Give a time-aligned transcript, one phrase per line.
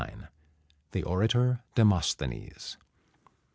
[0.01, 0.27] LXXXIX.
[0.93, 2.77] THE ORATOR DEMOSTHENES.